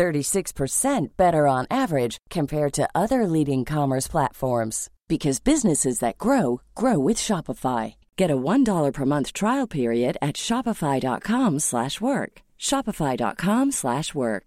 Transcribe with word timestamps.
36% 0.00 1.16
better 1.20 1.44
on 1.44 1.68
average 1.68 2.16
compared 2.32 2.72
to 2.72 2.88
other 2.96 3.28
leading 3.28 3.68
commerce 3.68 4.08
platforms 4.08 4.88
because 5.12 5.44
businesses 5.44 6.00
that 6.00 6.16
grow 6.16 6.64
grow 6.72 6.96
with 6.96 7.20
Shopify. 7.20 8.00
Get 8.16 8.32
a 8.32 8.40
$1 8.40 8.64
per 8.96 9.04
month 9.04 9.36
trial 9.36 9.68
period 9.68 10.16
at 10.24 10.40
shopify.com/work. 10.40 12.32
shopify.com/work. 12.56 14.46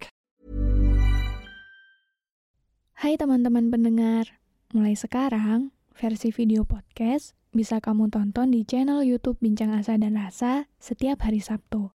Hai 2.98 3.14
teman-teman 3.14 3.70
pendengar. 3.70 4.40
Mulai 4.74 4.98
sekarang, 4.98 5.70
versi 5.94 6.34
video 6.34 6.66
podcast 6.66 7.38
bisa 7.54 7.78
kamu 7.78 8.10
tonton 8.10 8.50
di 8.50 8.66
channel 8.66 9.06
YouTube 9.06 9.38
Bincang 9.38 9.70
Asa 9.70 9.94
dan 9.94 10.18
Rasa 10.18 10.66
setiap 10.82 11.22
hari 11.22 11.38
Sabtu. 11.38 11.94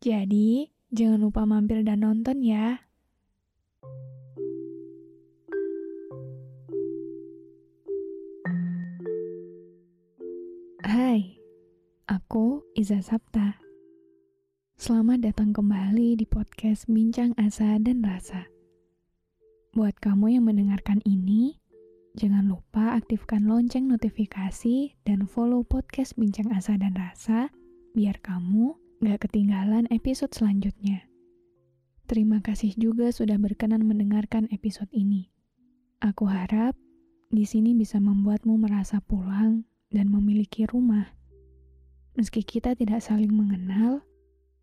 Jadi, 0.00 0.79
jangan 0.90 1.22
lupa 1.22 1.46
mampir 1.46 1.86
dan 1.86 2.02
nonton 2.02 2.42
ya. 2.42 2.82
Hai, 10.82 11.38
aku 12.10 12.66
Iza 12.74 12.98
Sapta. 13.06 13.62
Selamat 14.74 15.22
datang 15.22 15.54
kembali 15.54 16.18
di 16.18 16.26
podcast 16.26 16.90
Bincang 16.90 17.38
Asa 17.38 17.78
dan 17.78 18.02
Rasa. 18.02 18.50
Buat 19.70 20.02
kamu 20.02 20.40
yang 20.40 20.44
mendengarkan 20.50 20.98
ini, 21.06 21.62
jangan 22.18 22.50
lupa 22.50 22.98
aktifkan 22.98 23.46
lonceng 23.46 23.86
notifikasi 23.86 24.98
dan 25.06 25.30
follow 25.30 25.62
podcast 25.62 26.18
Bincang 26.18 26.50
Asa 26.50 26.74
dan 26.74 26.98
Rasa 26.98 27.54
biar 27.94 28.18
kamu 28.18 28.79
gak 29.00 29.24
ketinggalan 29.24 29.88
episode 29.88 30.28
selanjutnya. 30.36 31.08
Terima 32.04 32.44
kasih 32.44 32.76
juga 32.76 33.08
sudah 33.08 33.40
berkenan 33.40 33.80
mendengarkan 33.88 34.44
episode 34.52 34.92
ini. 34.92 35.32
Aku 36.04 36.28
harap 36.28 36.76
di 37.32 37.48
sini 37.48 37.72
bisa 37.72 37.96
membuatmu 37.96 38.60
merasa 38.60 39.00
pulang 39.00 39.64
dan 39.88 40.12
memiliki 40.12 40.68
rumah. 40.68 41.16
Meski 42.12 42.44
kita 42.44 42.76
tidak 42.76 43.00
saling 43.00 43.32
mengenal, 43.32 44.04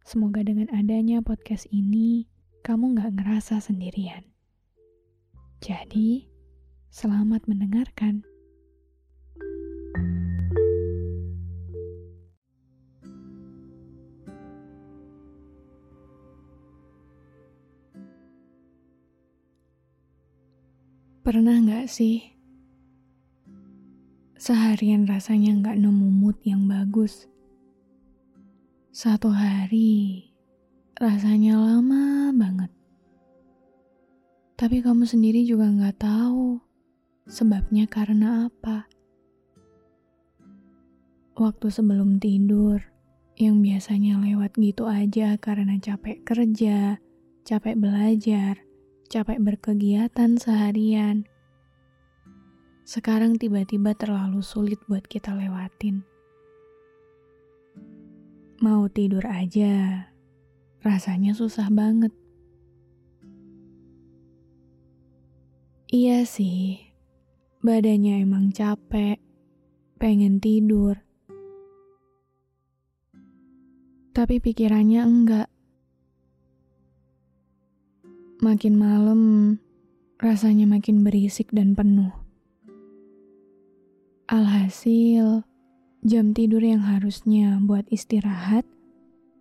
semoga 0.05 0.45
dengan 0.45 0.69
adanya 0.69 1.17
podcast 1.25 1.65
ini, 1.73 2.29
kamu 2.61 2.93
gak 2.93 3.17
ngerasa 3.17 3.57
sendirian. 3.57 4.21
Jadi, 5.65 6.29
selamat 6.93 7.49
mendengarkan. 7.49 8.21
Pernah 21.27 21.59
gak 21.59 21.91
sih 21.91 22.23
Seharian 24.39 25.03
rasanya 25.03 25.59
nggak 25.59 25.75
nemu 25.75 26.07
mood 26.07 26.39
yang 26.47 26.71
bagus. 26.71 27.27
Satu 28.95 29.35
hari 29.35 30.31
rasanya 30.95 31.59
lama 31.59 32.31
banget. 32.31 32.71
Tapi 34.55 34.79
kamu 34.79 35.03
sendiri 35.03 35.43
juga 35.43 35.67
nggak 35.67 35.99
tahu 35.99 36.63
sebabnya 37.27 37.91
karena 37.91 38.47
apa. 38.47 38.87
Waktu 41.35 41.67
sebelum 41.67 42.23
tidur, 42.23 42.79
yang 43.35 43.59
biasanya 43.59 44.15
lewat 44.23 44.55
gitu 44.55 44.87
aja 44.87 45.35
karena 45.35 45.75
capek 45.75 46.23
kerja, 46.23 47.03
capek 47.43 47.75
belajar, 47.75 48.63
capek 49.07 49.39
berkegiatan 49.39 50.35
seharian 50.35 51.27
sekarang 52.87 53.35
tiba-tiba 53.35 53.91
terlalu 53.99 54.39
sulit 54.39 54.79
buat 54.87 55.03
kita 55.03 55.35
lewatin. 55.35 56.07
Mau 58.63 58.87
tidur 58.87 59.27
aja, 59.27 60.07
rasanya 60.79 61.35
susah 61.35 61.67
banget. 61.67 62.15
Iya 65.91 66.23
sih, 66.23 66.79
badannya 67.59 68.23
emang 68.23 68.55
capek, 68.55 69.19
pengen 69.99 70.39
tidur. 70.39 70.95
Tapi 74.15 74.39
pikirannya 74.39 75.03
enggak. 75.03 75.51
Makin 78.37 78.77
malam, 78.77 79.21
rasanya 80.21 80.69
makin 80.69 81.01
berisik 81.01 81.49
dan 81.49 81.73
penuh. 81.73 82.13
Alhasil, 84.29 85.41
jam 86.05 86.37
tidur 86.37 86.61
yang 86.61 86.85
harusnya 86.85 87.57
buat 87.57 87.89
istirahat 87.89 88.61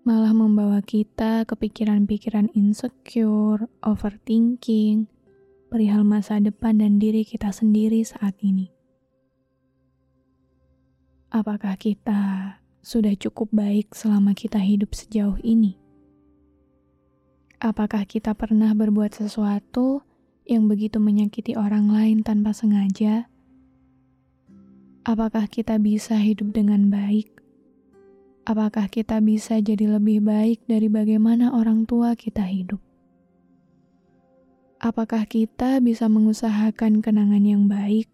malah 0.09 0.33
membawa 0.33 0.81
kita 0.81 1.45
ke 1.45 1.53
pikiran-pikiran 1.61 2.49
insecure, 2.57 3.69
overthinking, 3.85 5.13
perihal 5.69 6.01
masa 6.01 6.41
depan 6.41 6.81
dan 6.81 6.97
diri 6.97 7.29
kita 7.29 7.53
sendiri 7.53 8.01
saat 8.01 8.33
ini. 8.41 8.73
Apakah 11.29 11.77
kita 11.77 12.57
sudah 12.81 13.13
cukup 13.13 13.53
baik 13.53 13.93
selama 13.93 14.33
kita 14.33 14.57
hidup 14.57 14.97
sejauh 14.97 15.37
ini? 15.45 15.86
Apakah 17.57 18.05
kita 18.05 18.37
pernah 18.37 18.77
berbuat 18.77 19.17
sesuatu 19.17 20.05
yang 20.45 20.69
begitu 20.69 21.01
menyakiti 21.01 21.57
orang 21.57 21.89
lain 21.89 22.21
tanpa 22.21 22.53
sengaja? 22.53 23.33
Apakah 25.09 25.49
kita 25.49 25.81
bisa 25.81 26.21
hidup 26.21 26.53
dengan 26.53 26.93
baik? 26.93 27.33
Apakah 28.45 28.93
kita 28.93 29.25
bisa 29.25 29.57
jadi 29.65 29.89
lebih 29.89 30.21
baik 30.21 30.69
dari 30.69 30.93
bagaimana 30.93 31.57
orang 31.57 31.89
tua 31.89 32.13
kita 32.13 32.45
hidup? 32.45 32.79
Apakah 34.77 35.25
kita 35.25 35.81
bisa 35.81 36.13
mengusahakan 36.13 37.01
kenangan 37.01 37.41
yang 37.41 37.73
baik 37.73 38.13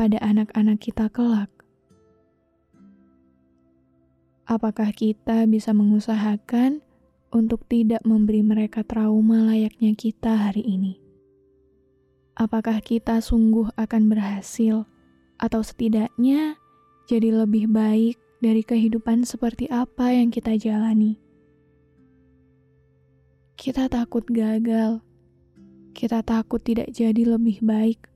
pada 0.00 0.16
anak-anak 0.24 0.80
kita 0.80 1.12
kelak? 1.12 1.52
Apakah 4.48 4.96
kita 4.96 5.44
bisa 5.44 5.76
mengusahakan 5.76 6.80
untuk 7.34 7.64
tidak 7.68 8.04
memberi 8.06 8.40
mereka 8.44 8.84
trauma 8.84 9.48
layaknya 9.52 9.92
kita 9.96 10.48
hari 10.48 10.64
ini? 10.64 11.00
Apakah 12.38 12.78
kita 12.80 13.18
sungguh 13.18 13.74
akan 13.74 14.02
berhasil? 14.08 14.86
atau 15.38 15.62
setidaknya 15.62 16.58
jadi 17.06 17.32
lebih 17.32 17.70
baik 17.70 18.18
dari 18.42 18.62
kehidupan 18.62 19.24
seperti 19.24 19.70
apa 19.70 20.12
yang 20.12 20.28
kita 20.34 20.58
jalani. 20.58 21.18
Kita 23.58 23.90
takut 23.90 24.22
gagal, 24.30 25.02
kita 25.94 26.22
takut 26.22 26.62
tidak 26.62 26.94
jadi 26.94 27.38
lebih 27.38 27.58
baik, 27.62 28.06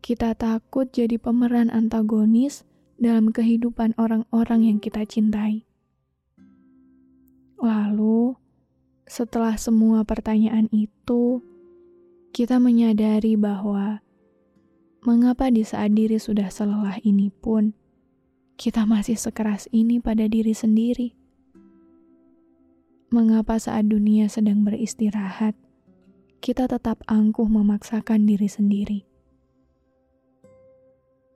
kita 0.00 0.32
takut 0.32 0.88
jadi 0.88 1.20
pemeran 1.20 1.68
antagonis 1.68 2.64
dalam 2.96 3.28
kehidupan 3.28 3.92
orang-orang 4.00 4.72
yang 4.72 4.78
kita 4.80 5.04
cintai. 5.04 5.67
Lalu, 7.58 8.38
setelah 9.04 9.58
semua 9.58 10.06
pertanyaan 10.06 10.70
itu, 10.70 11.42
kita 12.30 12.62
menyadari 12.62 13.34
bahwa 13.34 14.02
Mengapa 14.98 15.46
di 15.46 15.62
saat 15.62 15.94
diri 15.94 16.18
sudah 16.18 16.50
selelah 16.50 16.98
ini 17.06 17.30
pun, 17.30 17.70
kita 18.58 18.82
masih 18.82 19.14
sekeras 19.14 19.70
ini 19.70 20.02
pada 20.02 20.26
diri 20.26 20.50
sendiri? 20.50 21.14
Mengapa 23.14 23.62
saat 23.62 23.86
dunia 23.86 24.26
sedang 24.26 24.66
beristirahat, 24.66 25.54
kita 26.42 26.66
tetap 26.66 27.06
angkuh 27.06 27.46
memaksakan 27.46 28.26
diri 28.26 28.50
sendiri? 28.50 29.06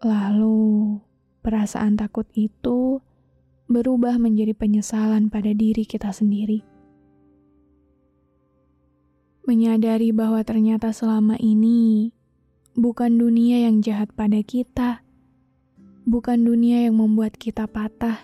Lalu, 0.02 0.98
perasaan 1.46 1.94
takut 1.94 2.26
itu 2.34 2.98
berubah 3.70 4.18
menjadi 4.18 4.54
penyesalan 4.56 5.30
pada 5.30 5.52
diri 5.54 5.86
kita 5.86 6.10
sendiri. 6.10 6.62
Menyadari 9.42 10.14
bahwa 10.14 10.40
ternyata 10.46 10.94
selama 10.94 11.34
ini 11.38 12.14
bukan 12.78 13.18
dunia 13.18 13.66
yang 13.66 13.82
jahat 13.82 14.14
pada 14.14 14.38
kita, 14.40 15.02
bukan 16.06 16.46
dunia 16.46 16.86
yang 16.86 16.96
membuat 16.96 17.34
kita 17.36 17.66
patah, 17.66 18.22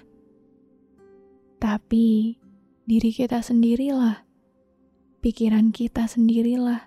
tapi 1.58 2.38
diri 2.86 3.10
kita 3.10 3.42
sendirilah, 3.42 4.22
pikiran 5.20 5.74
kita 5.74 6.06
sendirilah, 6.06 6.86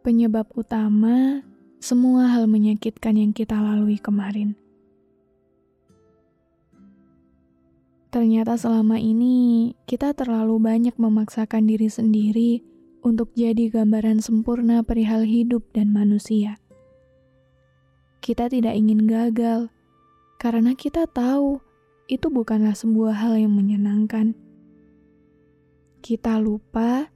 penyebab 0.00 0.48
utama 0.56 1.44
semua 1.84 2.32
hal 2.32 2.48
menyakitkan 2.48 3.20
yang 3.20 3.36
kita 3.36 3.60
lalui 3.60 4.00
kemarin. 4.00 4.56
Ternyata 8.14 8.54
selama 8.54 8.94
ini 9.02 9.74
kita 9.90 10.14
terlalu 10.14 10.62
banyak 10.62 10.94
memaksakan 10.94 11.66
diri 11.66 11.90
sendiri 11.90 12.62
untuk 13.02 13.34
jadi 13.34 13.66
gambaran 13.66 14.22
sempurna 14.22 14.86
perihal 14.86 15.26
hidup 15.26 15.66
dan 15.74 15.90
manusia. 15.90 16.62
Kita 18.22 18.46
tidak 18.46 18.78
ingin 18.78 19.10
gagal 19.10 19.66
karena 20.38 20.78
kita 20.78 21.10
tahu 21.10 21.58
itu 22.06 22.30
bukanlah 22.30 22.78
sebuah 22.78 23.18
hal 23.18 23.34
yang 23.34 23.50
menyenangkan. 23.50 24.38
Kita 25.98 26.38
lupa 26.38 27.10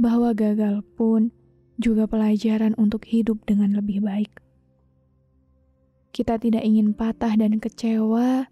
bahwa 0.00 0.32
gagal 0.32 0.80
pun 0.96 1.28
juga 1.76 2.08
pelajaran 2.08 2.72
untuk 2.80 3.04
hidup 3.04 3.36
dengan 3.44 3.76
lebih 3.76 4.00
baik. 4.00 4.32
Kita 6.16 6.40
tidak 6.40 6.64
ingin 6.64 6.96
patah 6.96 7.36
dan 7.36 7.60
kecewa 7.60 8.48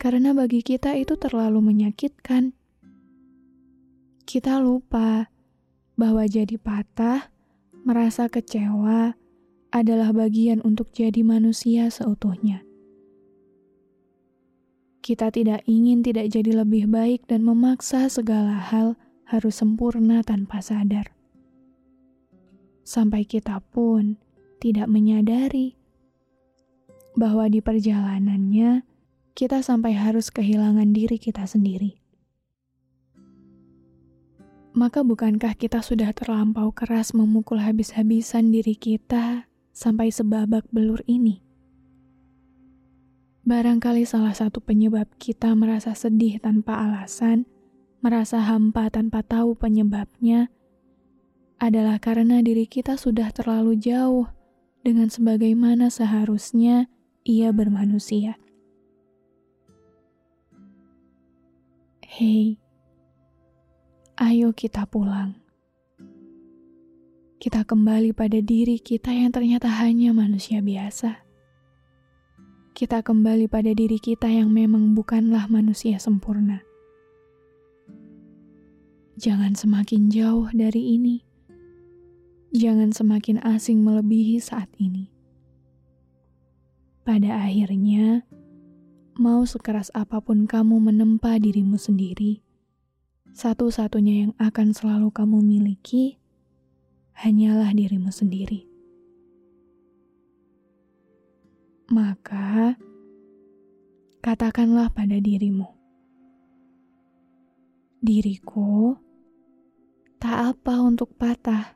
karena 0.00 0.32
bagi 0.32 0.64
kita 0.64 0.96
itu 0.96 1.20
terlalu 1.20 1.60
menyakitkan. 1.60 2.56
Kita 4.24 4.56
lupa 4.56 5.28
bahwa 6.00 6.24
jadi 6.24 6.56
patah, 6.56 7.28
merasa 7.84 8.32
kecewa 8.32 9.12
adalah 9.68 10.16
bagian 10.16 10.64
untuk 10.64 10.88
jadi 10.96 11.20
manusia 11.20 11.92
seutuhnya. 11.92 12.64
Kita 15.04 15.28
tidak 15.28 15.68
ingin 15.68 16.00
tidak 16.00 16.32
jadi 16.32 16.64
lebih 16.64 16.88
baik 16.88 17.28
dan 17.28 17.44
memaksa 17.44 18.08
segala 18.08 18.56
hal 18.56 18.96
harus 19.28 19.60
sempurna 19.60 20.24
tanpa 20.24 20.64
sadar. 20.64 21.12
Sampai 22.88 23.28
kita 23.28 23.60
pun 23.68 24.16
tidak 24.64 24.88
menyadari 24.88 25.76
bahwa 27.16 27.52
di 27.52 27.60
perjalanannya 27.60 28.89
kita 29.34 29.62
sampai 29.64 29.94
harus 29.94 30.28
kehilangan 30.28 30.90
diri 30.90 31.16
kita 31.16 31.46
sendiri. 31.46 32.00
Maka 34.70 35.02
bukankah 35.02 35.58
kita 35.58 35.82
sudah 35.82 36.14
terlampau 36.14 36.70
keras 36.70 37.10
memukul 37.10 37.58
habis-habisan 37.58 38.54
diri 38.54 38.78
kita 38.78 39.50
sampai 39.74 40.14
sebabak 40.14 40.62
belur 40.70 41.02
ini? 41.10 41.42
Barangkali 43.42 44.06
salah 44.06 44.30
satu 44.30 44.62
penyebab 44.62 45.10
kita 45.18 45.50
merasa 45.58 45.90
sedih 45.96 46.38
tanpa 46.38 46.86
alasan, 46.86 47.50
merasa 47.98 48.38
hampa 48.46 48.86
tanpa 48.94 49.26
tahu 49.26 49.58
penyebabnya, 49.58 50.54
adalah 51.58 51.98
karena 51.98 52.38
diri 52.38 52.70
kita 52.70 52.94
sudah 52.94 53.34
terlalu 53.34 53.74
jauh 53.74 54.30
dengan 54.86 55.10
sebagaimana 55.10 55.90
seharusnya 55.90 56.86
ia 57.26 57.50
bermanusia. 57.50 58.38
Hei, 62.10 62.58
ayo 64.18 64.50
kita 64.50 64.82
pulang. 64.82 65.38
Kita 67.38 67.62
kembali 67.62 68.10
pada 68.18 68.42
diri 68.42 68.82
kita 68.82 69.14
yang 69.14 69.30
ternyata 69.30 69.70
hanya 69.70 70.10
manusia 70.10 70.58
biasa. 70.58 71.22
Kita 72.74 73.06
kembali 73.06 73.46
pada 73.46 73.70
diri 73.70 74.02
kita 74.02 74.26
yang 74.26 74.50
memang 74.50 74.90
bukanlah 74.90 75.46
manusia 75.46 76.02
sempurna. 76.02 76.66
Jangan 79.14 79.54
semakin 79.54 80.10
jauh 80.10 80.50
dari 80.50 80.98
ini. 80.98 81.22
Jangan 82.50 82.90
semakin 82.90 83.38
asing 83.38 83.86
melebihi 83.86 84.42
saat 84.42 84.66
ini. 84.82 85.14
Pada 87.06 87.38
akhirnya, 87.46 88.26
mau 89.18 89.42
sekeras 89.42 89.90
apa 89.96 90.22
pun 90.22 90.46
kamu 90.46 90.78
menempa 90.78 91.34
dirimu 91.40 91.74
sendiri, 91.80 92.44
satu-satunya 93.30 94.14
yang 94.26 94.32
akan 94.38 94.74
selalu 94.74 95.10
kamu 95.14 95.38
miliki 95.42 96.18
hanyalah 97.14 97.70
dirimu 97.74 98.10
sendiri. 98.10 98.66
Maka, 101.90 102.78
katakanlah 104.22 104.94
pada 104.94 105.18
dirimu, 105.18 105.66
"Diriku 107.98 108.94
tak 110.22 110.54
apa 110.54 110.74
untuk 110.86 111.18
patah, 111.18 111.74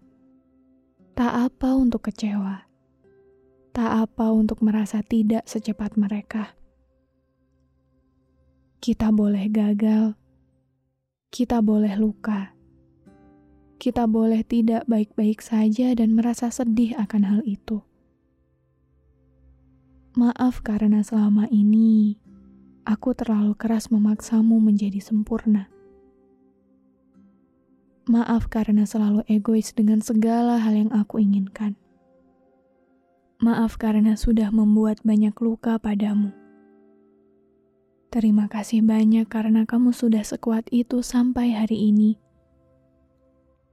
tak 1.18 1.32
apa 1.34 1.74
untuk 1.74 2.06
kecewa, 2.06 2.62
tak 3.74 3.90
apa 3.90 4.30
untuk 4.30 4.62
merasa 4.62 5.02
tidak 5.02 5.42
secepat 5.50 5.98
mereka." 5.98 6.54
Kita 8.84 9.08
boleh 9.08 9.48
gagal, 9.48 10.12
kita 11.32 11.64
boleh 11.64 11.96
luka, 11.96 12.52
kita 13.80 14.04
boleh 14.04 14.44
tidak 14.44 14.84
baik-baik 14.84 15.40
saja 15.40 15.96
dan 15.96 16.12
merasa 16.12 16.52
sedih 16.52 16.92
akan 17.00 17.22
hal 17.24 17.40
itu. 17.48 17.80
Maaf 20.20 20.60
karena 20.60 21.00
selama 21.00 21.48
ini 21.48 22.20
aku 22.84 23.16
terlalu 23.16 23.56
keras 23.56 23.88
memaksamu 23.88 24.60
menjadi 24.60 25.00
sempurna. 25.00 25.72
Maaf 28.04 28.52
karena 28.52 28.84
selalu 28.84 29.24
egois 29.32 29.72
dengan 29.72 30.04
segala 30.04 30.60
hal 30.60 30.76
yang 30.76 30.92
aku 30.92 31.24
inginkan. 31.24 31.72
Maaf 33.40 33.80
karena 33.80 34.12
sudah 34.12 34.52
membuat 34.52 35.00
banyak 35.00 35.32
luka 35.40 35.80
padamu. 35.80 36.43
Terima 38.14 38.46
kasih 38.46 38.86
banyak 38.86 39.26
karena 39.26 39.66
kamu 39.66 39.90
sudah 39.90 40.22
sekuat 40.22 40.70
itu 40.70 41.02
sampai 41.02 41.50
hari 41.50 41.90
ini. 41.90 42.14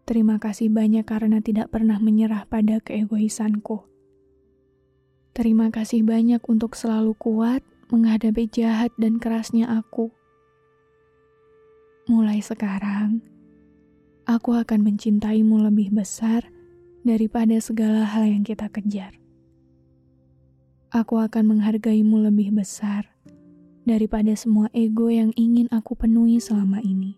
Terima 0.09 0.41
kasih 0.41 0.73
banyak 0.73 1.05
karena 1.05 1.45
tidak 1.45 1.69
pernah 1.69 2.01
menyerah 2.01 2.49
pada 2.49 2.81
keegoisanku. 2.81 3.85
Terima 5.37 5.69
kasih 5.69 6.01
banyak 6.01 6.41
untuk 6.49 6.73
selalu 6.73 7.13
kuat 7.21 7.61
menghadapi 7.93 8.49
jahat 8.49 8.89
dan 8.97 9.21
kerasnya 9.21 9.69
aku. 9.69 10.09
Mulai 12.09 12.41
sekarang, 12.41 13.21
aku 14.25 14.57
akan 14.57 14.81
mencintaimu 14.81 15.69
lebih 15.69 15.93
besar 15.93 16.49
daripada 17.05 17.61
segala 17.61 18.09
hal 18.09 18.25
yang 18.25 18.41
kita 18.41 18.73
kejar. 18.73 19.21
Aku 20.89 21.21
akan 21.21 21.45
menghargaimu 21.45 22.25
lebih 22.25 22.57
besar 22.57 23.10
daripada 23.81 24.33
semua 24.37 24.69
ego 24.73 25.09
yang 25.09 25.33
ingin 25.33 25.65
aku 25.73 25.97
penuhi 25.97 26.37
selama 26.37 26.81
ini. 26.85 27.17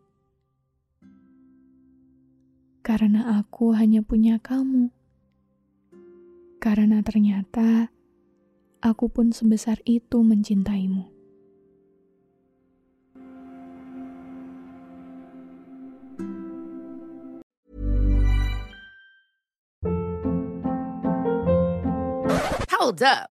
Karena 2.83 3.39
aku 3.39 3.75
hanya 3.75 4.03
punya 4.03 4.39
kamu. 4.39 4.91
Karena 6.59 7.03
ternyata 7.03 7.91
aku 8.83 9.07
pun 9.07 9.31
sebesar 9.31 9.79
itu 9.87 10.19
mencintaimu. 10.23 11.11
Hold 22.83 22.99
up. 22.99 23.32